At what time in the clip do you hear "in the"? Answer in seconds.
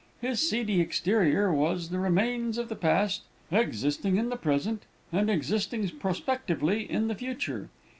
4.17-4.35, 6.91-7.13